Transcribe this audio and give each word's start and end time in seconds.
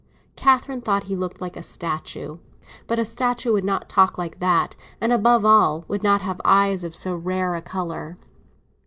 Catherine 0.35 0.81
thought 0.81 1.03
he 1.03 1.15
looked 1.15 1.41
like 1.41 1.55
a 1.55 1.61
statue. 1.61 2.39
But 2.87 2.97
a 2.97 3.05
statue 3.05 3.53
would 3.53 3.63
not 3.63 3.87
talk 3.87 4.17
like 4.17 4.39
that, 4.39 4.75
and, 4.99 5.13
above 5.13 5.45
all, 5.45 5.85
would 5.87 6.01
not 6.01 6.21
have 6.21 6.41
eyes 6.43 6.83
of 6.83 6.95
so 6.95 7.15
rare 7.15 7.53
a 7.53 7.61
colour. 7.61 8.17